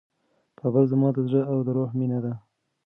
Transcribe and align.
کابل 0.59 0.83
زما 0.91 1.09
د 1.13 1.17
زړه 1.27 1.41
او 1.51 1.57
د 1.65 1.67
روح 1.77 1.89
مېنه 1.99 2.19
ده. 2.25 2.33